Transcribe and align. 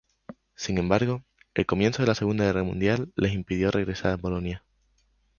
Sin 0.55 0.79
embargo, 0.79 1.21
el 1.53 1.67
comienzo 1.67 2.01
de 2.01 2.07
la 2.07 2.15
Segunda 2.15 2.45
Guerra 2.45 2.63
Mundial 2.63 3.11
les 3.15 3.33
impidió 3.33 3.69
regresar 3.69 4.13
a 4.13 4.17
Polonia. 4.17 4.63